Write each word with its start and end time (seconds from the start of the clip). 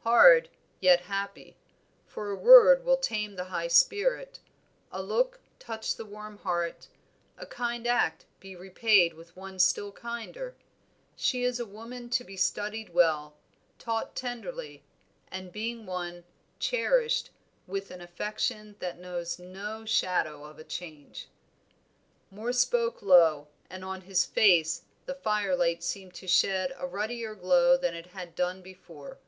"Hard 0.00 0.48
yet 0.80 1.02
happy; 1.02 1.56
for 2.04 2.32
a 2.32 2.36
word 2.36 2.84
will 2.84 2.96
tame 2.96 3.36
the 3.36 3.44
high 3.44 3.68
spirit, 3.68 4.40
a 4.90 5.00
look 5.00 5.38
touch 5.60 5.94
the 5.94 6.04
warm 6.04 6.38
heart, 6.38 6.88
a 7.36 7.46
kind 7.46 7.86
act 7.86 8.24
be 8.40 8.56
repaid 8.56 9.14
with 9.14 9.36
one 9.36 9.60
still 9.60 9.92
kinder. 9.92 10.56
She 11.14 11.44
is 11.44 11.60
a 11.60 11.64
woman 11.64 12.10
to 12.10 12.24
be 12.24 12.36
studied 12.36 12.92
well, 12.92 13.36
taught 13.78 14.16
tenderly, 14.16 14.82
and, 15.30 15.52
being 15.52 15.86
won, 15.86 16.24
cherished 16.58 17.30
with 17.68 17.92
an 17.92 18.00
affection 18.00 18.74
that 18.80 18.98
knows 18.98 19.38
no 19.38 19.84
shadow 19.84 20.42
of 20.44 20.58
a 20.58 20.64
change." 20.64 21.28
Moor 22.32 22.52
spoke 22.52 23.00
low, 23.00 23.46
and 23.70 23.84
on 23.84 24.00
his 24.00 24.26
face 24.26 24.82
the 25.06 25.14
fire 25.14 25.54
light 25.54 25.84
seemed 25.84 26.14
to 26.14 26.26
shed 26.26 26.74
a 26.78 26.84
ruddier 26.84 27.36
glow 27.36 27.76
than 27.76 27.94
it 27.94 28.06
had 28.06 28.34
done 28.34 28.60
before. 28.60 29.18